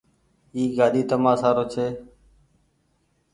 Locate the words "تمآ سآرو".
1.09-1.63